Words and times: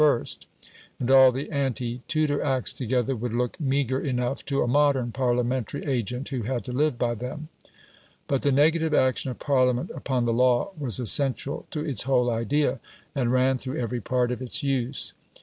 and 0.99 1.11
all 1.11 1.31
the 1.31 1.51
ante 1.51 2.01
Tudor 2.07 2.41
acts 2.41 2.73
together 2.73 3.15
would 3.15 3.33
look 3.33 3.59
meagre 3.59 3.99
enough 4.01 4.43
to 4.45 4.63
a 4.63 4.67
modern 4.67 5.11
Parliamentary 5.11 5.85
agent 5.85 6.29
who 6.29 6.41
had 6.41 6.65
to 6.65 6.71
live 6.71 6.97
by 6.97 7.13
them. 7.13 7.49
But 8.25 8.41
the 8.41 8.51
negative 8.51 8.95
action 8.95 9.29
of 9.29 9.37
Parliament 9.37 9.91
upon 9.93 10.25
the 10.25 10.33
law 10.33 10.71
was 10.75 10.99
essential 10.99 11.67
to 11.69 11.81
its 11.85 12.01
whole 12.01 12.31
idea, 12.31 12.79
and 13.13 13.31
ran 13.31 13.59
through 13.59 13.79
every 13.79 14.01
part 14.01 14.31
of 14.31 14.41
its 14.41 14.63
use. 14.63 15.13